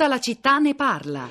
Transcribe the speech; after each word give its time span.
Tutta 0.00 0.14
la 0.14 0.20
città 0.22 0.56
ne 0.56 0.74
parla. 0.74 1.28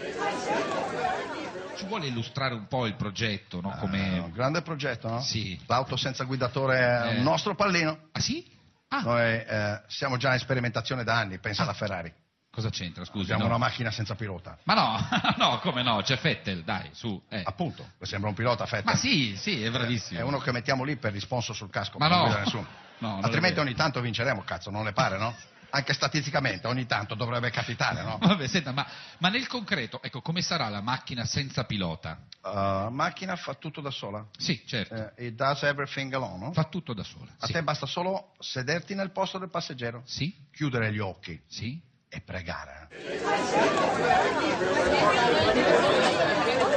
Ci 1.76 1.86
vuole 1.88 2.06
illustrare 2.06 2.54
un 2.54 2.68
po' 2.68 2.86
il 2.86 2.94
progetto, 2.94 3.62
no? 3.62 3.74
Eh, 3.74 3.80
Come... 3.80 4.20
un 4.20 4.32
grande 4.32 4.62
progetto, 4.62 5.08
no? 5.10 5.22
Sì. 5.22 5.60
L'auto 5.66 5.96
senza 5.96 6.24
guidatore 6.24 6.78
è 6.78 7.14
Eh. 7.14 7.18
un 7.18 7.24
nostro 7.24 7.56
pallino. 7.56 7.98
Ah 8.12 8.20
sì? 8.20 8.46
Ah, 8.90 9.02
Noi 9.02 9.24
eh, 9.24 9.82
siamo 9.88 10.18
già 10.18 10.34
in 10.34 10.40
sperimentazione 10.40 11.04
da 11.04 11.18
anni, 11.18 11.40
pensa 11.40 11.64
alla 11.64 11.74
Ferrari. 11.74 12.14
cosa 12.52 12.70
c'entra, 12.70 13.04
scusi? 13.06 13.32
Abbiamo 13.32 13.50
no? 13.50 13.56
una 13.56 13.66
macchina 13.66 13.90
senza 13.90 14.14
pilota. 14.14 14.56
Ma 14.66 14.76
no, 14.76 15.08
no, 15.44 15.60
come 15.62 15.82
no, 15.82 16.04
c'è 16.04 16.18
Fettel, 16.18 16.62
dai, 16.64 16.90
su. 16.92 17.20
eh. 17.28 17.42
Appunto, 17.44 17.94
sembra 18.02 18.30
un 18.30 18.36
pilota 18.36 18.68
Fettel. 18.68 18.86
Ma 18.86 18.96
sì, 18.96 19.36
sì, 19.36 19.64
è 19.64 19.72
bravissimo. 19.72 20.20
È 20.20 20.22
uno 20.22 20.38
che 20.38 20.52
mettiamo 20.52 20.84
lì 20.84 20.96
per 20.96 21.12
risponso 21.12 21.54
sul 21.54 21.72
casco, 21.72 21.98
Ma 21.98 22.08
non 22.08 22.18
no. 22.20 22.24
guida 22.26 22.40
nessuno. 22.42 22.68
No, 23.00 23.12
non 23.16 23.24
Altrimenti 23.24 23.58
ogni 23.60 23.74
tanto 23.74 24.00
vinceremo, 24.02 24.44
cazzo, 24.44 24.70
non 24.70 24.84
le 24.84 24.92
pare, 24.92 25.18
no? 25.18 25.34
Anche 25.72 25.94
statisticamente 25.94 26.68
ogni 26.68 26.86
tanto 26.86 27.16
dovrebbe 27.16 27.50
capitare, 27.52 28.02
no? 28.04 28.18
Vabbè, 28.22 28.48
senta, 28.48 28.72
ma, 28.72 28.86
ma 29.20 29.30
nel 29.30 29.48
concreto, 29.48 30.02
ecco, 30.02 30.22
come 30.22 30.42
sarà 30.42 30.68
la 30.70 30.82
macchina 30.82 31.26
senza 31.26 31.64
pilota? 31.66 32.20
Uh, 32.42 32.90
macchina 32.90 33.36
fa 33.36 33.54
tutto 33.56 33.82
da 33.82 33.92
sola. 33.92 34.26
Sì, 34.38 34.64
certo, 34.66 35.12
Eh, 35.18 35.28
it 35.28 35.36
does 35.36 35.62
everything 35.64 36.12
alone, 36.14 36.46
no? 36.46 36.54
fa 36.54 36.64
tutto 36.64 36.94
da 36.94 37.04
sola. 37.04 37.30
A 37.40 37.46
Sì. 37.46 37.54
te 37.54 37.64
basta 37.64 37.86
solo 37.86 38.34
sederti 38.40 38.96
nel 38.96 39.12
posto 39.12 39.38
del 39.38 39.50
passeggero, 39.50 40.02
Sì, 40.06 40.34
chiudere 40.52 40.92
gli 40.92 41.00
occhi 41.00 41.40
sì. 41.48 41.80
E 42.10 42.22
pregare. 42.22 42.88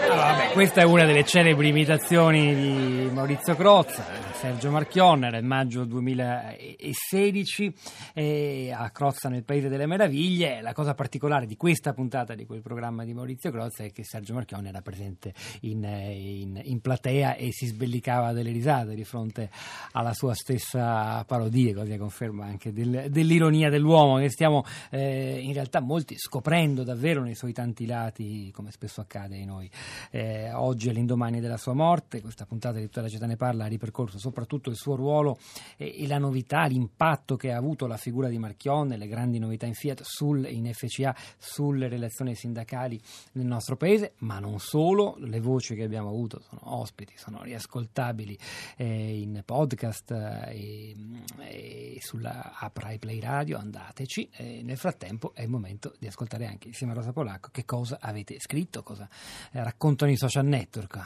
Allora, 0.03 0.33
vabbè, 0.33 0.53
questa 0.53 0.83
è 0.83 0.85
una 0.85 1.05
delle 1.07 1.25
celebri 1.25 1.69
imitazioni 1.69 2.55
di 2.55 3.09
Maurizio 3.13 3.57
Crozza, 3.57 4.05
Sergio 4.35 4.71
Marchionne, 4.71 5.29
era 5.29 5.39
il 5.39 5.45
maggio 5.47 5.85
2016, 5.85 7.73
eh, 8.13 8.73
a 8.77 8.91
Crozza 8.91 9.29
nel 9.31 9.45
Paese 9.45 9.69
delle 9.69 9.87
Meraviglie. 9.87 10.61
La 10.61 10.75
cosa 10.75 10.93
particolare 10.95 11.47
di 11.47 11.57
questa 11.57 11.95
puntata 11.95 12.35
di 12.35 12.45
quel 12.45 12.61
programma 12.61 13.05
di 13.05 13.15
Maurizio 13.15 13.51
Crozza 13.51 13.85
è 13.85 13.93
che 13.93 14.05
Sergio 14.05 14.35
Marchionne 14.35 14.69
era 14.69 14.83
presente 14.83 15.33
in, 15.61 15.83
in- 15.85 16.61
in 16.63 16.81
platea 16.81 17.37
e 17.37 17.51
si 17.53 17.67
sbellicava 17.67 18.33
delle 18.33 18.51
risate 18.51 18.95
di 18.95 19.05
fronte 19.05 19.49
alla 19.93 20.13
sua 20.13 20.35
stessa 20.35 21.25
parodia, 21.27 21.73
così 21.75 21.93
a 21.93 21.99
conferma 21.99 22.45
anche 22.45 22.73
del- 22.73 23.07
dell'ironia 23.09 23.71
dell'uomo 23.71 24.19
che 24.19 24.29
stiamo 24.29 24.65
eh, 24.91 25.21
in 25.23 25.53
realtà 25.53 25.81
molti 25.81 26.17
scoprendo 26.19 26.83
davvero 26.83 27.23
nei 27.23 27.35
suoi 27.35 27.53
tanti 27.53 27.87
lati, 27.87 28.51
come 28.53 28.71
spesso 28.71 29.01
accade 29.01 29.37
ai 29.37 29.45
noi. 29.45 29.71
Eh, 30.11 30.53
oggi 30.53 30.89
all'indomani 30.89 31.41
della 31.41 31.57
sua 31.57 31.75
morte, 31.75 32.21
questa 32.21 32.47
puntata 32.47 32.79
di 32.79 32.85
tutta 32.85 33.03
la 33.03 33.09
città 33.09 33.27
ne 33.27 33.37
parla 33.37 33.65
ha 33.65 33.69
ripercorso 33.69 34.19
soprattutto 34.19 34.71
il 34.71 34.77
suo 34.77 34.95
ruolo 34.95 35.39
e, 35.77 36.03
e 36.03 36.07
la 36.07 36.19
novità, 36.19 36.65
l'impatto 36.67 37.37
che 37.37 37.53
ha 37.53 37.57
avuto 37.57 37.87
la 37.87 37.97
figura 37.97 38.29
di 38.29 38.39
Marchionne, 38.39 38.97
le 38.97 39.07
grandi 39.07 39.39
novità 39.39 39.67
in 39.67 39.75
Fiat, 39.75 40.03
sul, 40.03 40.47
in 40.47 40.71
FCA, 40.73 41.15
sulle 41.39 41.89
relazioni 41.89 42.35
sindacali 42.35 43.01
nel 43.33 43.47
nostro 43.47 43.77
paese, 43.77 44.15
ma 44.19 44.39
non 44.39 44.59
solo, 44.59 45.17
le 45.19 45.41
voci 45.41 45.75
che 45.75 45.85
abbiamo 45.85 46.09
avuto 46.09 46.41
sono 46.41 46.61
ospiti, 46.77 47.15
sono 47.17 47.43
riascoltabili 47.43 48.39
eh, 48.77 49.21
in 49.21 49.43
podcast 49.45 50.11
eh, 50.11 50.95
e, 51.39 51.95
e 51.95 51.99
sulla 52.01 52.59
app 52.59 52.77
Rai 52.79 52.99
Play 52.99 53.21
Radio, 53.21 53.59
andateci. 53.59 54.29
E 54.33 54.63
nel 54.63 54.77
frattempo 54.77 55.12
è 55.35 55.43
il 55.43 55.49
momento 55.49 55.95
di 55.99 56.07
ascoltare 56.07 56.47
anche 56.47 56.69
insieme 56.69 56.93
a 56.93 56.97
Rosa 56.97 57.13
Polacco 57.13 57.49
che 57.51 57.65
cosa 57.65 57.99
avete 58.01 58.39
scritto, 58.41 58.83
cosa 58.83 59.09
eh, 59.53 59.63
raccontano 59.63 60.11
i 60.11 60.17
social 60.17 60.45
network 60.45 60.99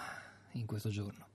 in 0.53 0.67
questo 0.67 0.89
giorno. 0.89 1.26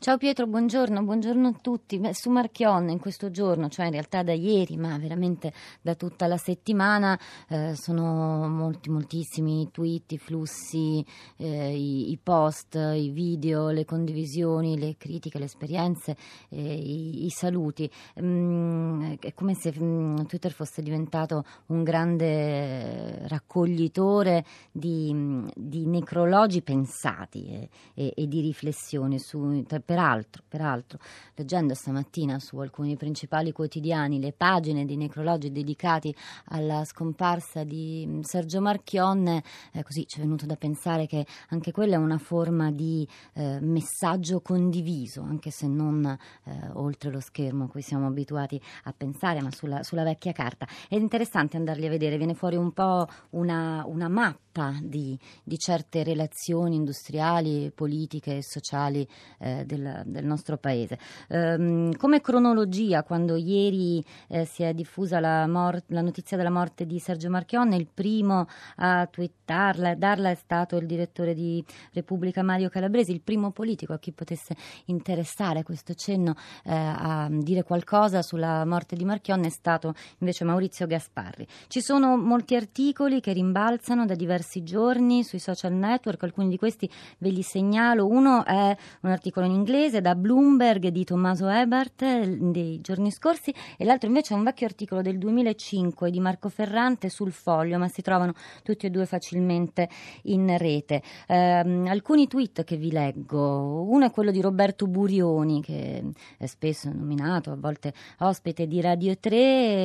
Ciao 0.00 0.16
Pietro, 0.16 0.48
buongiorno, 0.48 1.04
buongiorno 1.04 1.48
a 1.48 1.52
tutti. 1.60 1.98
Beh, 1.98 2.12
su 2.12 2.30
Marchionne 2.30 2.90
in 2.90 2.98
questo 2.98 3.30
giorno, 3.30 3.68
cioè 3.68 3.86
in 3.86 3.92
realtà 3.92 4.24
da 4.24 4.32
ieri, 4.32 4.76
ma 4.76 4.98
veramente 4.98 5.52
da 5.80 5.94
tutta 5.94 6.26
la 6.26 6.36
settimana, 6.36 7.18
eh, 7.48 7.74
sono 7.76 8.48
molti, 8.48 8.90
moltissimi 8.90 9.62
i 9.62 9.70
tweet, 9.70 10.12
i 10.12 10.18
flussi, 10.18 11.04
eh, 11.36 11.76
i, 11.76 12.10
i 12.10 12.18
post, 12.20 12.74
i 12.74 13.10
video, 13.10 13.68
le 13.70 13.84
condivisioni, 13.84 14.76
le 14.78 14.96
critiche, 14.96 15.38
le 15.38 15.44
esperienze, 15.44 16.16
eh, 16.48 16.74
i, 16.74 17.26
i 17.26 17.30
saluti. 17.30 17.88
Mm, 18.20 19.12
è 19.20 19.32
come 19.32 19.54
se 19.54 19.72
mm, 19.78 20.22
Twitter 20.26 20.52
fosse 20.52 20.82
diventato 20.82 21.44
un 21.66 21.84
grande 21.84 23.28
raccoglitore 23.28 24.44
di, 24.72 25.44
di 25.54 25.86
necrologi 25.86 26.62
pensati 26.62 27.46
e, 27.46 27.68
e- 27.94 28.12
e 28.16 28.26
di 28.26 28.40
riflessioni 28.40 29.20
su, 29.20 29.64
tra- 29.68 29.78
peraltro, 29.78 30.42
peraltro, 30.48 30.98
leggendo 31.36 31.74
stamattina 31.74 32.40
su 32.40 32.58
alcuni 32.58 32.96
principali 32.96 33.52
quotidiani 33.52 34.18
le 34.18 34.32
pagine 34.32 34.84
di 34.84 34.96
necrologi 34.96 35.52
dedicati 35.52 36.12
alla 36.46 36.84
scomparsa 36.84 37.62
di 37.62 38.04
mm, 38.06 38.20
Sergio 38.22 38.60
Marchionne, 38.60 39.44
eh, 39.72 39.84
così 39.84 40.04
ci 40.08 40.18
è 40.18 40.22
venuto 40.22 40.46
da 40.46 40.56
pensare 40.56 41.06
che 41.06 41.24
anche 41.50 41.70
quella 41.70 41.94
è 41.94 41.98
una 41.98 42.18
forma 42.18 42.72
di 42.72 43.06
eh, 43.34 43.60
messaggio 43.60 44.40
condiviso, 44.40 45.22
anche 45.22 45.50
se 45.50 45.68
non 45.68 46.04
eh, 46.04 46.70
oltre 46.72 47.10
lo 47.10 47.20
schermo 47.20 47.64
a 47.64 47.68
cui 47.68 47.82
siamo 47.82 48.06
abituati 48.06 48.60
a 48.84 48.94
pensare, 48.96 49.40
ma 49.40 49.52
sulla, 49.52 49.84
sulla 49.84 50.02
vecchia 50.02 50.32
carta. 50.32 50.66
È 50.88 50.96
interessante 50.96 51.56
andarli 51.56 51.86
a 51.86 51.90
vedere, 51.90 52.16
viene 52.16 52.34
fuori 52.34 52.56
un 52.56 52.72
po' 52.72 53.06
una, 53.30 53.84
una 53.86 54.08
mappa 54.08 54.76
di, 54.82 55.18
di 55.44 55.56
certe 55.58 56.02
relazioni 56.02 56.76
industriali, 56.76 57.70
politiche 57.74 58.38
e 58.38 58.42
sociali 58.42 59.06
eh, 59.38 59.57
del, 59.66 60.02
del 60.04 60.24
nostro 60.24 60.56
paese. 60.56 60.98
Ehm, 61.28 61.96
come 61.96 62.20
cronologia, 62.20 63.02
quando 63.02 63.36
ieri 63.36 64.04
eh, 64.28 64.44
si 64.44 64.62
è 64.62 64.74
diffusa 64.74 65.20
la, 65.20 65.46
mor- 65.46 65.82
la 65.88 66.00
notizia 66.00 66.36
della 66.36 66.50
morte 66.50 66.86
di 66.86 66.98
Sergio 66.98 67.30
Marchionne, 67.30 67.76
il 67.76 67.88
primo 67.92 68.46
a 68.76 69.06
twittarla 69.06 69.92
e 69.92 69.96
darla 69.96 70.30
è 70.30 70.34
stato 70.34 70.76
il 70.76 70.86
direttore 70.86 71.34
di 71.34 71.64
Repubblica 71.92 72.42
Mario 72.42 72.68
Calabresi, 72.68 73.12
il 73.12 73.20
primo 73.22 73.50
politico 73.50 73.92
a 73.92 73.98
chi 73.98 74.12
potesse 74.12 74.56
interessare 74.86 75.62
questo 75.62 75.94
cenno 75.94 76.34
eh, 76.64 76.72
a 76.74 77.28
dire 77.30 77.62
qualcosa 77.62 78.22
sulla 78.22 78.64
morte 78.64 78.96
di 78.96 79.04
Marchionne 79.04 79.46
è 79.46 79.50
stato 79.50 79.94
invece 80.18 80.44
Maurizio 80.44 80.86
Gasparri. 80.86 81.46
Ci 81.66 81.80
sono 81.80 82.16
molti 82.16 82.54
articoli 82.54 83.20
che 83.20 83.32
rimbalzano 83.32 84.06
da 84.06 84.14
diversi 84.14 84.62
giorni 84.62 85.24
sui 85.24 85.38
social 85.38 85.72
network, 85.72 86.22
alcuni 86.22 86.48
di 86.48 86.56
questi 86.56 86.90
ve 87.18 87.30
li 87.30 87.42
segnalo. 87.42 88.06
Uno 88.06 88.44
è 88.44 88.76
un 89.00 89.10
articolo 89.10 89.37
in 89.46 89.52
inglese 89.52 90.00
da 90.00 90.14
Bloomberg 90.14 90.88
di 90.88 91.04
Tommaso 91.04 91.48
Ebert 91.48 92.02
eh, 92.02 92.36
dei 92.38 92.80
giorni 92.80 93.10
scorsi 93.10 93.54
e 93.76 93.84
l'altro 93.84 94.08
invece 94.08 94.34
è 94.34 94.36
un 94.36 94.44
vecchio 94.44 94.66
articolo 94.66 95.02
del 95.02 95.18
2005 95.18 96.10
di 96.10 96.20
Marco 96.20 96.48
Ferrante 96.48 97.08
sul 97.08 97.32
foglio, 97.32 97.78
ma 97.78 97.88
si 97.88 98.02
trovano 98.02 98.32
tutti 98.62 98.86
e 98.86 98.90
due 98.90 99.06
facilmente 99.06 99.88
in 100.24 100.56
rete. 100.58 101.02
Ehm, 101.28 101.86
alcuni 101.88 102.26
tweet 102.26 102.64
che 102.64 102.76
vi 102.76 102.90
leggo, 102.90 103.82
uno 103.88 104.06
è 104.06 104.10
quello 104.10 104.30
di 104.30 104.40
Roberto 104.40 104.86
Burioni 104.86 105.62
che 105.62 106.02
è 106.36 106.46
spesso 106.46 106.90
nominato, 106.92 107.50
a 107.52 107.56
volte 107.56 107.92
ospite 108.18 108.66
di 108.66 108.80
Radio 108.80 109.16
3, 109.16 109.36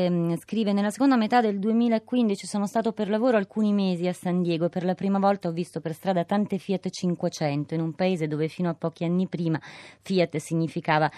ehm, 0.06 0.38
scrive 0.38 0.74
nella 0.74 0.90
seconda 0.90 1.16
metà 1.16 1.42
del 1.42 1.60
2015 1.60 2.48
sono 2.48 2.68
stato 2.68 2.92
per 2.92 3.10
lavoro 3.10 3.38
alcuni 3.38 3.72
mesi 3.74 4.08
a 4.08 4.14
San 4.14 4.42
Diego 4.42 4.70
per 4.70 4.84
la 4.84 4.96
prima 4.96 5.20
volta 5.20 5.48
ho 5.48 5.52
visto 5.52 5.80
per 5.80 5.94
strada 5.94 6.24
tante 6.24 6.58
Fiat 6.58 6.90
500 6.90 7.74
in 7.76 7.82
un 7.82 7.94
paese 7.94 8.28
dove 8.28 8.48
fino 8.48 8.70
a 8.70 8.74
pochi 8.74 9.04
anni 9.04 9.28
prima 9.28 9.42
Fiat 10.04 10.38
significava 10.40 11.12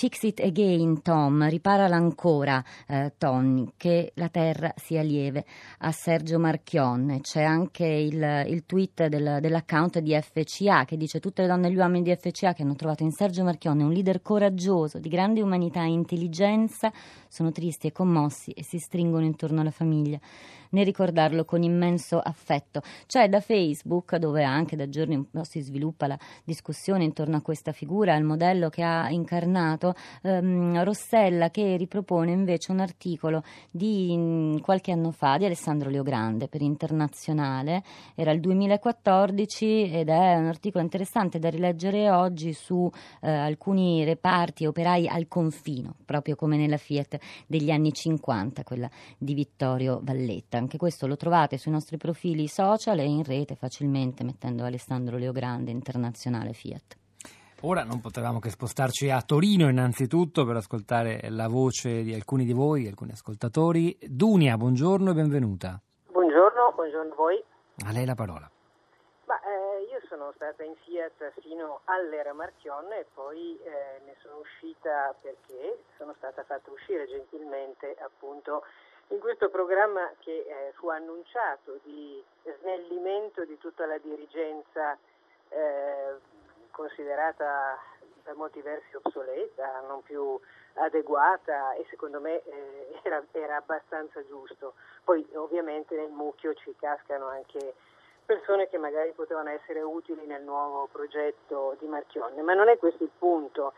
Fix 0.00 0.22
it 0.22 0.40
again, 0.40 1.02
Tom, 1.02 1.46
riparala 1.46 1.94
ancora, 1.94 2.64
eh, 2.88 3.12
Tony, 3.18 3.72
che 3.76 4.12
la 4.14 4.30
terra 4.30 4.72
sia 4.74 5.02
lieve. 5.02 5.44
A 5.80 5.92
Sergio 5.92 6.38
Marchionne 6.38 7.20
c'è 7.20 7.42
anche 7.42 7.84
il, 7.84 8.46
il 8.48 8.64
tweet 8.64 9.08
del- 9.08 9.40
dell'account 9.42 9.98
di 9.98 10.18
FCA 10.18 10.86
che 10.86 10.96
dice 10.96 11.20
tutte 11.20 11.42
le 11.42 11.48
donne 11.48 11.68
e 11.68 11.72
gli 11.72 11.76
uomini 11.76 12.02
di 12.02 12.16
FCA 12.16 12.54
che 12.54 12.62
hanno 12.62 12.76
trovato 12.76 13.02
in 13.02 13.10
Sergio 13.10 13.44
Marchionne 13.44 13.84
un 13.84 13.92
leader 13.92 14.22
coraggioso, 14.22 14.98
di 14.98 15.10
grande 15.10 15.42
umanità 15.42 15.82
e 15.82 15.90
intelligenza, 15.90 16.90
sono 17.28 17.52
tristi 17.52 17.88
e 17.88 17.92
commossi 17.92 18.52
e 18.52 18.64
si 18.64 18.78
stringono 18.78 19.26
intorno 19.26 19.60
alla 19.60 19.70
famiglia 19.70 20.18
nel 20.70 20.84
ricordarlo 20.84 21.44
con 21.44 21.62
immenso 21.62 22.18
affetto. 22.18 22.82
C'è 23.06 23.28
da 23.28 23.40
Facebook, 23.40 24.16
dove 24.16 24.42
anche 24.44 24.76
da 24.76 24.88
giorni 24.88 25.28
si 25.42 25.60
sviluppa 25.60 26.06
la 26.06 26.18
discussione 26.44 27.04
intorno 27.04 27.36
a 27.36 27.42
questa 27.42 27.72
figura, 27.72 28.14
al 28.14 28.22
modello 28.22 28.68
che 28.68 28.82
ha 28.82 29.10
incarnato, 29.10 29.89
ehm, 30.22 30.82
Rossella 30.84 31.50
che 31.50 31.76
ripropone 31.76 32.32
invece 32.32 32.72
un 32.72 32.80
articolo 32.80 33.42
di 33.70 34.14
mm, 34.16 34.58
qualche 34.58 34.92
anno 34.92 35.10
fa 35.10 35.36
di 35.36 35.44
Alessandro 35.44 35.90
Leogrande 35.90 36.48
per 36.48 36.62
Internazionale, 36.62 37.82
era 38.14 38.32
il 38.32 38.40
2014 38.40 39.90
ed 39.90 40.08
è 40.08 40.36
un 40.36 40.46
articolo 40.46 40.84
interessante 40.84 41.38
da 41.38 41.48
rileggere 41.50 42.10
oggi 42.10 42.52
su 42.52 42.90
eh, 43.20 43.30
alcuni 43.30 44.04
reparti 44.04 44.66
operai 44.66 45.08
al 45.08 45.28
confino, 45.28 45.94
proprio 46.04 46.36
come 46.36 46.56
nella 46.56 46.76
Fiat 46.76 47.18
degli 47.46 47.70
anni 47.70 47.92
50, 47.92 48.62
quella 48.62 48.88
di 49.18 49.34
Vittorio 49.34 50.00
Valletta. 50.02 50.58
Anche 50.58 50.78
questo 50.78 51.06
lo 51.06 51.16
trovate 51.16 51.58
sui 51.58 51.72
nostri 51.72 51.96
profili 51.96 52.46
social 52.48 52.98
e 52.98 53.04
in 53.04 53.24
rete 53.24 53.54
facilmente 53.54 54.24
mettendo 54.24 54.64
Alessandro 54.64 55.16
Leogrande 55.16 55.70
Internazionale 55.70 56.52
Fiat. 56.52 56.99
Ora 57.62 57.84
non 57.84 58.00
potevamo 58.00 58.38
che 58.38 58.48
spostarci 58.48 59.10
a 59.10 59.20
Torino 59.20 59.68
innanzitutto 59.68 60.44
per 60.44 60.56
ascoltare 60.56 61.20
la 61.28 61.48
voce 61.48 62.02
di 62.02 62.14
alcuni 62.14 62.44
di 62.44 62.54
voi, 62.54 62.86
alcuni 62.86 63.12
ascoltatori. 63.12 63.98
Dunia, 64.00 64.56
buongiorno 64.56 65.10
e 65.10 65.14
benvenuta. 65.14 65.80
Buongiorno 66.06 66.30
buongiorno, 66.40 66.72
buongiorno 66.72 67.12
a 67.12 67.16
voi. 67.16 67.44
A 67.86 67.92
lei 67.92 68.06
la 68.06 68.14
parola. 68.14 68.50
Ma, 69.26 69.40
eh, 69.40 69.82
io 69.90 70.00
sono 70.08 70.32
stata 70.34 70.62
in 70.62 70.74
Fiat 70.84 71.32
fino 71.40 71.80
all'era 71.84 72.32
Marchionne 72.32 73.00
e 73.00 73.06
poi 73.14 73.58
eh, 73.62 74.00
ne 74.04 74.16
sono 74.22 74.38
uscita 74.38 75.14
perché 75.20 75.84
sono 75.96 76.14
stata 76.18 76.42
fatta 76.44 76.70
uscire 76.70 77.06
gentilmente 77.06 77.96
appunto 78.00 78.64
in 79.08 79.18
questo 79.18 79.48
programma 79.48 80.10
che 80.18 80.46
eh, 80.46 80.72
fu 80.74 80.88
annunciato 80.88 81.78
di 81.82 82.22
snellimento 82.42 83.44
di 83.44 83.58
tutta 83.58 83.86
la 83.86 83.98
dirigenza 83.98 84.96
eh, 85.48 86.16
considerata 86.70 87.78
per 88.22 88.34
molti 88.34 88.60
versi 88.60 88.94
obsoleta, 88.94 89.82
non 89.86 90.02
più 90.02 90.38
adeguata 90.74 91.74
e 91.74 91.86
secondo 91.90 92.20
me 92.20 92.42
eh, 92.44 93.00
era, 93.02 93.22
era, 93.32 93.56
abbastanza 93.56 94.24
giusto. 94.26 94.74
Poi 95.04 95.26
ovviamente 95.34 95.96
nel 95.96 96.10
mucchio 96.10 96.54
ci 96.54 96.74
cascano 96.78 97.28
anche 97.28 97.74
persone 98.24 98.68
che 98.68 98.78
magari 98.78 99.12
potevano 99.12 99.50
essere 99.50 99.82
utili 99.82 100.24
nel 100.26 100.42
nuovo 100.42 100.88
progetto 100.92 101.76
di 101.80 101.86
Marchionne, 101.86 102.42
ma 102.42 102.54
non 102.54 102.68
è 102.68 102.78
questo 102.78 103.02
il 103.02 103.10
punto. 103.16 103.72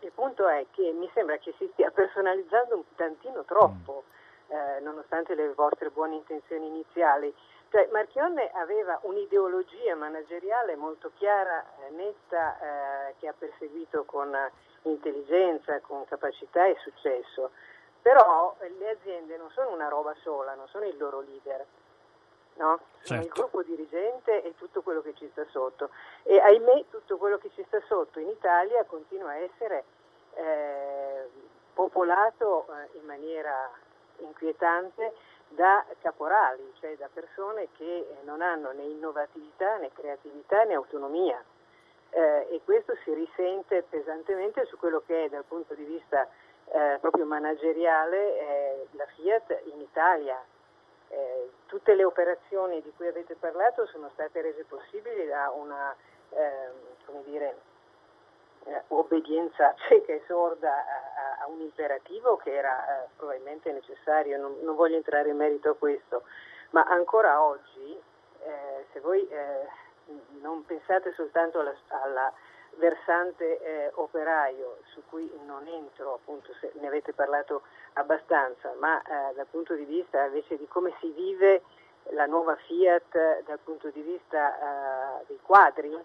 Il 0.00 0.12
punto 0.12 0.48
è 0.48 0.66
che 0.72 0.92
mi 0.92 1.08
sembra 1.14 1.38
che 1.38 1.54
si 1.56 1.68
stia 1.72 1.90
personalizzando 1.90 2.74
un 2.74 2.82
tantino 2.96 3.44
troppo, 3.44 4.04
eh, 4.48 4.80
nonostante 4.80 5.34
le 5.34 5.52
vostre 5.54 5.90
buone 5.90 6.16
intenzioni 6.16 6.66
iniziali. 6.66 7.32
Cioè, 7.72 7.88
Marchionne 7.90 8.50
aveva 8.52 8.98
un'ideologia 9.04 9.96
manageriale 9.96 10.76
molto 10.76 11.10
chiara, 11.16 11.64
eh, 11.80 11.90
netta, 11.92 12.58
eh, 13.08 13.14
che 13.18 13.28
ha 13.28 13.32
perseguito 13.32 14.04
con 14.04 14.36
intelligenza, 14.82 15.80
con 15.80 16.04
capacità 16.04 16.66
e 16.66 16.76
successo. 16.82 17.50
Però 18.02 18.54
le 18.58 18.90
aziende 18.90 19.38
non 19.38 19.48
sono 19.52 19.70
una 19.70 19.88
roba 19.88 20.14
sola, 20.20 20.52
non 20.52 20.68
sono 20.68 20.84
il 20.84 20.98
loro 20.98 21.20
leader. 21.20 21.64
No? 22.56 22.78
Sono 23.00 23.22
Certo. 23.22 23.24
il 23.24 23.32
gruppo 23.32 23.62
dirigente 23.62 24.42
e 24.42 24.54
tutto 24.58 24.82
quello 24.82 25.00
che 25.00 25.14
ci 25.14 25.26
sta 25.30 25.46
sotto. 25.48 25.88
E 26.24 26.38
ahimè 26.40 26.84
tutto 26.90 27.16
quello 27.16 27.38
che 27.38 27.50
ci 27.54 27.64
sta 27.68 27.80
sotto 27.86 28.20
in 28.20 28.28
Italia 28.28 28.84
continua 28.84 29.30
a 29.30 29.36
essere 29.36 29.84
eh, 30.34 31.26
popolato 31.72 32.66
eh, 32.68 32.98
in 32.98 33.06
maniera 33.06 33.70
inquietante 34.18 35.14
da 35.54 35.84
caporali, 36.00 36.72
cioè 36.80 36.96
da 36.96 37.08
persone 37.12 37.68
che 37.76 37.84
eh, 37.84 38.16
non 38.24 38.40
hanno 38.40 38.72
né 38.72 38.82
innovatività 38.82 39.76
né 39.76 39.90
creatività 39.92 40.64
né 40.64 40.74
autonomia. 40.74 41.42
Eh, 42.10 42.46
e 42.50 42.60
questo 42.64 42.94
si 43.04 43.14
risente 43.14 43.84
pesantemente 43.88 44.66
su 44.66 44.76
quello 44.76 45.02
che 45.06 45.24
è 45.24 45.28
dal 45.30 45.44
punto 45.44 45.74
di 45.74 45.84
vista 45.84 46.28
eh, 46.66 46.98
proprio 47.00 47.24
manageriale 47.24 48.38
eh, 48.38 48.86
la 48.92 49.06
Fiat 49.06 49.62
in 49.72 49.80
Italia. 49.80 50.42
Eh, 51.08 51.50
tutte 51.66 51.94
le 51.94 52.04
operazioni 52.04 52.80
di 52.82 52.92
cui 52.96 53.06
avete 53.06 53.34
parlato 53.34 53.86
sono 53.86 54.10
state 54.12 54.40
rese 54.40 54.64
possibili 54.64 55.26
da 55.26 55.50
una 55.50 55.94
ehm, 56.30 57.22
dire, 57.24 57.56
eh, 58.64 58.82
obbedienza 58.88 59.74
cieca 59.88 60.12
e 60.12 60.22
sorda 60.26 60.84
a, 61.42 61.48
un 61.48 61.60
imperativo 61.60 62.36
che 62.36 62.54
era 62.54 63.04
eh, 63.04 63.08
probabilmente 63.16 63.72
necessario, 63.72 64.38
non, 64.38 64.56
non 64.62 64.74
voglio 64.74 64.96
entrare 64.96 65.30
in 65.30 65.36
merito 65.36 65.70
a 65.70 65.76
questo, 65.76 66.22
ma 66.70 66.84
ancora 66.84 67.42
oggi 67.42 68.00
eh, 68.44 68.84
se 68.92 69.00
voi 69.00 69.26
eh, 69.28 69.66
non 70.40 70.64
pensate 70.64 71.12
soltanto 71.14 71.60
alla, 71.60 71.74
alla 71.88 72.32
versante 72.76 73.60
eh, 73.60 73.90
operaio 73.94 74.78
su 74.92 75.02
cui 75.08 75.30
non 75.46 75.66
entro, 75.66 76.14
appunto 76.14 76.52
se 76.60 76.72
ne 76.80 76.86
avete 76.86 77.12
parlato 77.12 77.62
abbastanza, 77.94 78.72
ma 78.78 79.00
eh, 79.02 79.34
dal 79.34 79.46
punto 79.50 79.74
di 79.74 79.84
vista 79.84 80.24
invece 80.24 80.56
di 80.56 80.66
come 80.68 80.94
si 81.00 81.10
vive 81.10 81.62
la 82.10 82.26
nuova 82.26 82.56
Fiat 82.56 83.44
dal 83.44 83.60
punto 83.62 83.88
di 83.90 84.00
vista 84.00 85.20
dei 85.26 85.38
quadri 85.40 85.96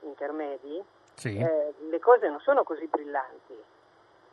intermedi, 0.00 0.82
Sì. 1.14 1.38
eh, 1.38 1.74
le 1.78 1.98
cose 2.00 2.28
non 2.28 2.40
sono 2.40 2.64
così 2.64 2.86
brillanti. 2.86 3.62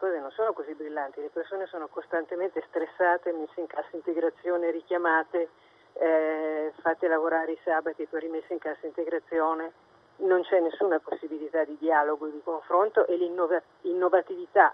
Cose 0.02 0.18
non 0.18 0.32
sono 0.32 0.52
così 0.52 0.74
brillanti, 0.74 1.22
le 1.22 1.30
persone 1.30 1.68
sono 1.68 1.88
costantemente 1.88 2.64
stressate, 2.70 3.32
messe 3.34 3.60
in 3.60 3.68
cassa 3.68 3.90
integrazione, 3.92 4.72
richiamate, 4.72 5.50
eh, 5.94 6.74
fatte 6.82 7.08
lavorare 7.08 7.52
i 7.52 7.60
sabati 7.64 8.02
e 8.02 8.08
poi 8.08 8.22
rimesse 8.22 8.52
in 8.52 8.58
cassa 8.58 8.88
integrazione, 8.88 9.72
non 10.22 10.42
c'è 10.42 10.60
nessuna 10.60 10.98
possibilità 10.98 11.64
di 11.66 11.78
dialogo 11.78 12.26
e 12.26 12.32
di 12.32 12.42
confronto 12.44 13.06
e 13.06 13.16
l'innovatività 13.16 14.74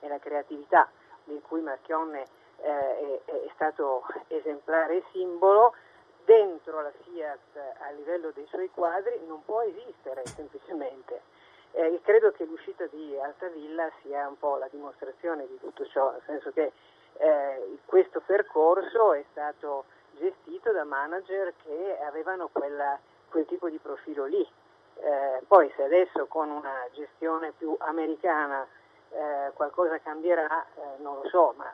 e 0.00 0.08
la 0.08 0.18
creatività 0.18 0.90
di 1.22 1.40
cui 1.46 1.60
Marchionne 1.60 2.26
eh, 2.56 3.22
è, 3.24 3.30
è 3.30 3.50
stato 3.54 4.02
esemplare 4.26 4.96
e 4.96 5.04
simbolo 5.12 5.76
dentro 6.24 6.82
la 6.82 6.92
Fiat 7.04 7.56
a 7.78 7.90
livello 7.90 8.32
dei 8.32 8.46
suoi 8.48 8.68
quadri 8.70 9.16
non 9.28 9.44
può 9.44 9.62
esistere 9.62 10.24
semplicemente. 10.34 11.33
Eh, 11.76 12.00
credo 12.04 12.30
che 12.30 12.44
l'uscita 12.44 12.86
di 12.86 13.18
Altavilla 13.20 13.90
sia 14.00 14.28
un 14.28 14.38
po' 14.38 14.56
la 14.58 14.68
dimostrazione 14.70 15.44
di 15.48 15.58
tutto 15.58 15.84
ciò, 15.86 16.12
nel 16.12 16.22
senso 16.24 16.52
che 16.52 16.70
eh, 17.16 17.78
questo 17.84 18.20
percorso 18.24 19.12
è 19.12 19.24
stato 19.32 19.84
gestito 20.12 20.70
da 20.70 20.84
manager 20.84 21.52
che 21.64 21.98
avevano 22.06 22.48
quella- 22.52 22.96
quel 23.28 23.44
tipo 23.46 23.68
di 23.68 23.78
profilo 23.78 24.24
lì. 24.24 24.48
Eh, 24.96 25.42
poi 25.48 25.72
se 25.74 25.82
adesso 25.82 26.26
con 26.26 26.48
una 26.48 26.86
gestione 26.92 27.52
più 27.58 27.74
americana 27.80 28.64
eh, 29.10 29.50
qualcosa 29.54 29.98
cambierà, 29.98 30.64
eh, 30.76 31.02
non 31.02 31.20
lo 31.22 31.28
so, 31.28 31.54
ma 31.56 31.72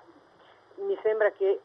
mi 0.77 0.99
sembra 1.03 1.31
che 1.31 1.61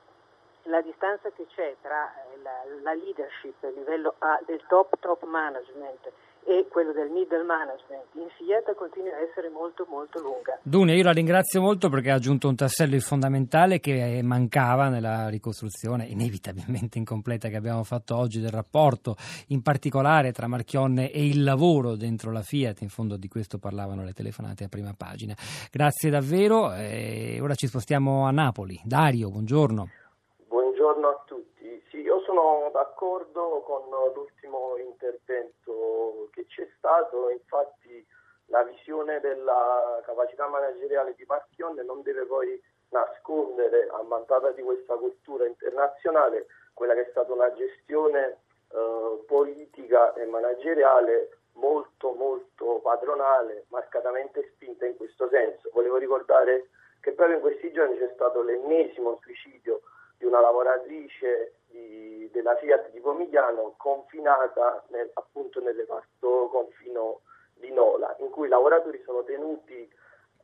la 0.65 0.81
distanza 0.81 1.29
che 1.31 1.45
c'è 1.55 1.75
tra 1.81 2.09
eh, 2.09 2.41
la, 2.41 2.51
la 2.81 2.93
leadership 2.93 3.63
a 3.63 3.69
livello 3.69 4.15
A 4.19 4.39
del 4.45 4.61
top 4.67 4.97
top 4.99 5.23
management 5.25 6.11
e 6.47 6.67
quello 6.69 6.91
del 6.93 7.09
middle 7.09 7.43
management 7.43 8.05
in 8.13 8.27
Fiat 8.37 8.75
continua 8.75 9.15
a 9.15 9.19
essere 9.19 9.49
molto 9.49 9.85
molto 9.89 10.21
lunga. 10.21 10.59
Dunia, 10.61 10.93
io 10.93 11.03
la 11.03 11.11
ringrazio 11.11 11.59
molto 11.59 11.89
perché 11.89 12.11
ha 12.11 12.15
aggiunto 12.15 12.47
un 12.47 12.55
tassello 12.55 12.99
fondamentale 12.99 13.79
che 13.79 14.21
mancava 14.23 14.89
nella 14.89 15.27
ricostruzione, 15.27 16.05
inevitabilmente 16.05 16.99
incompleta, 16.99 17.49
che 17.49 17.55
abbiamo 17.55 17.83
fatto 17.83 18.15
oggi 18.15 18.39
del 18.39 18.51
rapporto, 18.51 19.15
in 19.47 19.63
particolare 19.63 20.31
tra 20.31 20.47
Marchionne 20.47 21.11
e 21.11 21.25
il 21.25 21.43
lavoro 21.43 21.95
dentro 21.95 22.31
la 22.31 22.43
Fiat. 22.43 22.81
In 22.81 22.89
fondo 22.89 23.17
di 23.17 23.27
questo 23.27 23.57
parlavano 23.57 24.03
le 24.03 24.13
telefonate 24.13 24.65
a 24.65 24.67
prima 24.69 24.93
pagina. 24.95 25.33
Grazie 25.71 26.11
davvero. 26.11 26.73
e 26.75 27.39
ora 27.41 27.55
ci 27.55 27.65
spostiamo 27.65 28.27
a 28.27 28.31
Napoli. 28.31 28.79
Dario. 28.83 29.29
Buongiorno 29.31 29.89
a 31.07 31.23
tutti. 31.25 31.81
Sì, 31.89 31.97
io 31.97 32.21
sono 32.25 32.69
d'accordo 32.95 33.61
con 33.65 33.89
l'ultimo 34.13 34.77
intervento 34.77 36.29
che 36.31 36.45
c'è 36.47 36.65
stato, 36.77 37.29
infatti 37.29 38.05
la 38.45 38.63
visione 38.63 39.19
della 39.19 40.01
capacità 40.05 40.47
manageriale 40.47 41.13
di 41.15 41.25
Marchionne 41.27 41.83
non 41.83 42.01
deve 42.03 42.25
poi 42.25 42.61
nascondere, 42.89 43.89
ammantata 43.91 44.51
di 44.51 44.61
questa 44.61 44.95
cultura 44.95 45.45
internazionale, 45.45 46.47
quella 46.73 46.93
che 46.93 47.07
è 47.07 47.09
stata 47.09 47.33
una 47.33 47.51
gestione 47.53 48.39
eh, 48.71 49.23
politica 49.27 50.13
e 50.13 50.25
manageriale 50.25 51.39
molto 51.53 52.13
molto 52.13 52.79
padronale, 52.81 53.65
marcatamente 53.69 54.51
spinta 54.53 54.85
in 54.85 54.95
questo 54.95 55.27
senso. 55.27 55.69
Volevo 55.73 55.97
ricordare 55.97 56.69
che 57.01 57.11
proprio 57.11 57.37
in 57.37 57.41
questi 57.41 57.71
giorni 57.73 57.97
c'è 57.97 58.11
stato 58.13 58.41
l'ennesimo 58.41 59.19
suicidio 59.21 59.81
di 60.17 60.25
una 60.25 60.39
lavoratrice 60.39 61.55
di- 61.75 62.29
della 62.31 62.55
Fiat 62.55 62.89
di 62.91 63.01
Pomigliano 63.01 63.75
confinata 63.77 64.83
nel- 64.87 65.11
appunto 65.13 65.59
nel 65.59 65.75
reparto 65.75 66.47
confino 66.49 67.21
di 67.55 67.71
Nola, 67.71 68.15
in 68.19 68.29
cui 68.29 68.47
i 68.47 68.49
lavoratori 68.49 69.01
sono 69.03 69.23
tenuti 69.23 69.91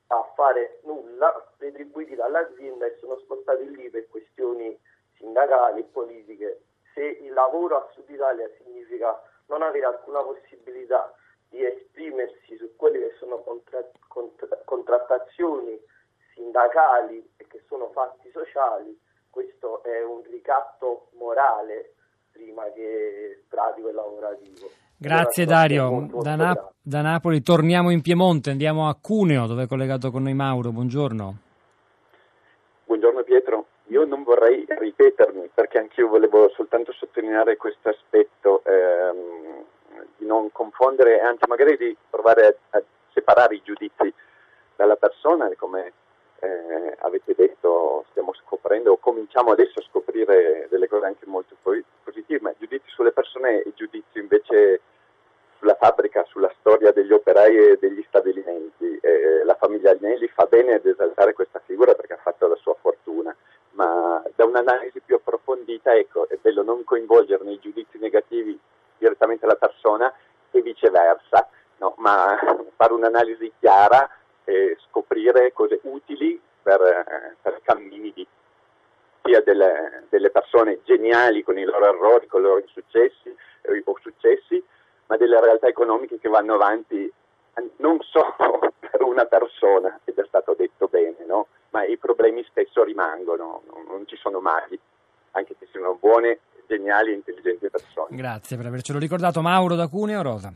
a 0.08 0.24
fare 0.36 0.80
nulla, 0.84 1.34
retribuiti 1.58 2.16
dall'azienda 2.16 2.86
e 2.86 2.98
sono 3.00 3.18
spostati 3.20 3.70
lì 3.76 3.90
per 3.90 4.10
questioni 4.10 4.78
sindacali 5.16 5.80
e 5.80 5.84
politiche. 5.84 6.62
Se 6.94 7.02
il 7.02 7.32
lavoro 7.32 7.78
a 7.78 7.90
Sud 7.94 8.10
Italia 8.10 8.50
significa 8.58 9.22
non 9.48 9.62
avere 9.62 9.86
alcuna 9.86 10.22
possibilità 10.22 11.14
di 11.50 11.64
esprimersi 11.66 12.58
su 12.58 12.76
quelle 12.76 13.00
che 13.00 13.16
sono 13.18 13.40
contra- 13.40 13.90
contra- 14.10 14.60
contrattazioni 14.66 15.80
sindacali 16.34 17.34
e 17.38 17.48
che 17.48 17.64
sono 17.68 17.90
fatti 17.92 18.30
sociali, 18.32 18.98
questo 19.32 19.82
è 19.84 20.04
un 20.04 20.22
ricatto 20.30 21.08
morale 21.18 21.94
prima 22.32 22.64
che 22.74 23.44
pratico 23.48 23.90
e 23.90 23.94
lavorativo. 23.94 24.70
Grazie 24.98 25.46
Dario. 25.46 25.90
molto, 25.90 26.16
molto 26.16 26.30
Da, 26.30 26.36
Na- 26.36 26.72
da 26.80 27.02
Napoli 27.02 27.42
torniamo 27.42 27.90
in 27.90 28.02
Piemonte, 28.02 28.52
andiamo 28.52 28.88
a 28.88 28.96
Cuneo 29.02 29.48
dove 29.48 29.64
è 29.64 29.68
collegato 29.68 30.12
con 30.12 30.24
noi 30.24 30.36
Mauro. 30.36 30.72
Buongiorno. 30.72 31.38
Buongiorno 32.86 33.24
Pietro, 33.24 33.66
io 33.88 34.06
non 34.06 34.24
vorrei 34.24 34.66
ripetermi 34.68 35.50
perché 35.54 35.80
anch'io 35.80 36.08
volevo 36.08 36.50
soltanto 36.50 36.92
sottolineare 36.92 37.58
questo 37.58 37.90
aspetto 37.90 38.62
ehm, 38.66 39.64
di 40.18 40.26
non 40.26 40.52
confondere 40.52 41.20
e 41.20 41.24
anzi 41.24 41.46
magari 41.48 41.78
di 41.78 41.96
provare 42.10 42.60
a, 42.70 42.78
a 42.78 42.84
separare 43.14 43.56
i 43.56 43.62
giudizi 43.64 44.14
dalla 44.76 44.98
persona 44.98 45.50
e 45.50 45.56
come 45.56 45.94
eh, 46.42 46.96
avete 47.00 47.34
detto 47.36 48.06
stiamo 48.10 48.34
scoprendo 48.34 48.94
o 48.94 48.98
cominciamo 48.98 49.52
adesso 49.52 49.80
a 49.80 49.84
scoprire 49.84 50.68
delle 50.70 50.88
cose 50.88 51.06
anche 51.06 51.26
molto 51.26 51.56
positive, 51.62 52.42
ma 52.42 52.54
giudizi 52.58 52.90
sulle 52.90 53.12
persone 53.12 53.62
e 53.62 53.74
giudizi 53.76 54.18
invece 54.20 54.82
sulla 55.60 55.76
fabbrica, 55.76 56.26
sulla 56.28 56.52
storia 56.60 56.92
degli 56.92 57.14
operai 57.14 57.56
e 57.56 57.78
degli 57.80 58.04
stabilimenti. 58.08 58.98
Eh, 59.00 59.44
la 59.46 59.56
famiglia 59.56 59.92
Agnelli 59.92 60.28
fa 60.28 60.46
bene 60.46 60.74
ad 60.74 60.86
esaltare 60.86 61.34
questa 61.34 61.62
figura 61.64 61.94
perché 61.94 62.14
ha 62.14 62.20
fatto 62.22 62.48
la 62.48 62.56
sua 62.56 62.76
fortuna, 62.82 63.36
ma 63.72 64.24
da 64.36 64.46
un'analisi 64.46 65.02
più 65.02 65.16
approfondita 65.16 65.96
ecco, 65.96 66.28
è 66.28 66.38
bello 66.42 66.64
non 66.64 66.84
coinvolgere 66.84 67.44
nei 67.44 67.60
giudizi 67.60 68.00
negativi 68.00 68.60
direttamente 68.98 69.46
la 69.46 69.56
persona 69.56 70.12
e 70.50 70.62
viceversa, 70.62 71.48
no? 71.78 71.94
ma 71.98 72.36
fare 72.76 72.94
un'analisi 72.94 73.54
chiara 73.60 74.10
e 74.44 74.78
scoprire 74.88 75.52
cose 75.54 75.80
utili 75.84 76.40
per, 76.62 76.82
eh, 76.82 77.36
per 77.42 77.60
cammini 77.64 78.12
di 78.14 78.28
sia 79.24 79.42
delle, 79.42 80.06
delle, 80.10 80.32
persone 80.32 80.80
geniali 80.84 81.44
con 81.44 81.58
i 81.58 81.64
loro 81.64 81.86
errori, 81.86 82.28
con 82.28 82.42
i 82.42 82.44
loro 82.44 82.60
insuccessi 82.60 83.30
eh, 83.62 83.82
o 83.86 83.98
successi, 84.02 84.64
ma 85.08 85.18
delle 85.18 85.40
realtà 85.40 85.68
economiche 85.68 86.20
che 86.20 86.30
vanno 86.30 86.56
avanti 86.56 87.12
non 87.78 88.00
solo 88.02 88.74
per 88.80 89.02
una 89.04 89.26
persona, 89.26 90.00
ed 90.06 90.18
è 90.18 90.26
stato 90.28 90.56
detto 90.58 90.88
bene, 90.88 91.24
no? 91.26 91.48
ma 91.70 91.84
i 91.86 91.98
problemi 91.98 92.44
spesso 92.46 92.84
rimangono, 92.84 93.62
non, 93.68 93.86
non 93.88 94.08
ci 94.08 94.16
sono 94.18 94.40
mai, 94.40 94.80
anche 95.32 95.56
se 95.60 95.68
sono 95.72 95.96
buone, 96.00 96.40
geniali 96.68 97.12
e 97.12 97.16
intelligenti 97.16 97.70
persone. 97.70 98.16
Grazie 98.16 98.58
per 98.58 98.66
avercelo 98.66 99.00
ricordato. 99.00 99.42
Mauro 99.42 99.76
da 99.76 99.88
Cuneo, 99.88 100.22
Rosa. 100.22 100.54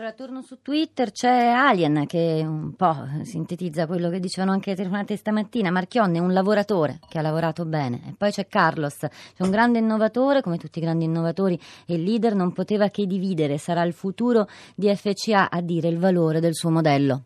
Allora 0.00 0.14
torno 0.14 0.40
su 0.40 0.62
Twitter, 0.62 1.12
c'è 1.12 1.48
Alien 1.48 2.06
che 2.06 2.42
un 2.42 2.74
po' 2.74 3.06
sintetizza 3.20 3.86
quello 3.86 4.08
che 4.08 4.18
dicevano 4.18 4.52
anche 4.52 4.70
le 4.70 4.76
telefonate 4.76 5.14
stamattina, 5.14 5.70
Marchionne 5.70 6.16
è 6.16 6.20
un 6.22 6.32
lavoratore 6.32 7.00
che 7.06 7.18
ha 7.18 7.20
lavorato 7.20 7.66
bene. 7.66 8.00
E 8.08 8.14
poi 8.16 8.30
c'è 8.30 8.46
Carlos, 8.46 8.96
c'è 8.96 9.42
un 9.42 9.50
grande 9.50 9.78
innovatore, 9.78 10.40
come 10.40 10.56
tutti 10.56 10.78
i 10.78 10.80
grandi 10.80 11.04
innovatori 11.04 11.60
e 11.84 11.98
leader 11.98 12.34
non 12.34 12.54
poteva 12.54 12.88
che 12.88 13.04
dividere, 13.04 13.58
sarà 13.58 13.82
il 13.82 13.92
futuro 13.92 14.48
di 14.74 14.90
FCA 14.96 15.50
a 15.50 15.60
dire 15.60 15.88
il 15.88 15.98
valore 15.98 16.40
del 16.40 16.54
suo 16.54 16.70
modello. 16.70 17.24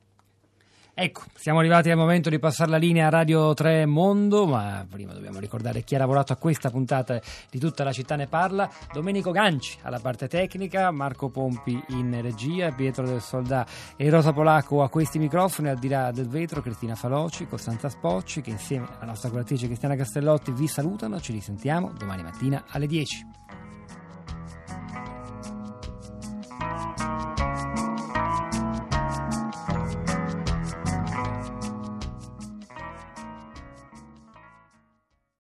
Ecco, 0.97 1.23
siamo 1.35 1.59
arrivati 1.59 1.91
al 1.91 1.97
momento 1.97 2.31
di 2.31 2.39
passare 2.39 2.71
la 2.71 2.77
linea 2.77 3.09
a 3.09 3.11
Radio 3.11 3.53
3 3.53 3.85
Mondo, 3.85 4.47
ma 4.47 4.87
prima 4.89 5.13
dobbiamo 5.13 5.41
ricordare 5.41 5.83
chi 5.83 5.97
ha 5.97 5.99
lavorato 5.99 6.33
a 6.33 6.37
questa 6.37 6.71
puntata 6.71 7.21
di 7.51 7.59
Tutta 7.59 7.83
la 7.83 7.91
città 7.91 8.15
ne 8.15 8.29
parla. 8.29 8.71
Domenico 8.93 9.33
Ganci 9.33 9.77
alla 9.83 9.99
parte 9.99 10.29
tecnica, 10.29 10.93
Marco 10.93 11.31
Pompi 11.31 11.83
in 11.89 12.17
regia, 12.23 12.71
Pietro 12.71 13.05
del 13.05 13.21
Soldà 13.21 13.67
e 13.97 14.09
Rosa 14.09 14.33
Polacco 14.33 14.85
a 14.85 14.89
questi 14.89 15.19
microfoni, 15.19 15.69
al 15.69 15.81
di 15.81 15.89
là 15.89 16.13
del 16.13 16.29
vetro, 16.29 16.63
Cristina 16.63 16.95
Faloci, 16.95 17.49
Costanza 17.49 17.89
Spocci, 17.89 18.41
che 18.41 18.51
insieme 18.51 18.87
alla 18.95 19.07
nostra 19.07 19.31
curatrice 19.31 19.67
Cristiana 19.67 19.97
Castellotti 19.97 20.53
vi 20.53 20.69
salutano. 20.69 21.21
Ci 21.21 21.33
risentiamo 21.33 21.91
domani 21.99 22.23
mattina 22.23 22.67
alle 22.69 22.87
10. 22.87 23.64